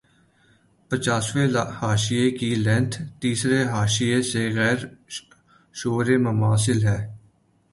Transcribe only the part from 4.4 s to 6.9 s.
غیر شعوری مماثل